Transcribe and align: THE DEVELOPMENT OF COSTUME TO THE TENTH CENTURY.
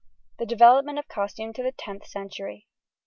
THE 0.39 0.47
DEVELOPMENT 0.47 0.97
OF 0.97 1.07
COSTUME 1.09 1.53
TO 1.53 1.61
THE 1.61 1.73
TENTH 1.73 2.07
CENTURY. 2.07 2.65